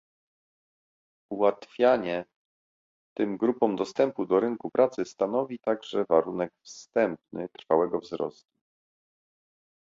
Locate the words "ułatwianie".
1.31-2.25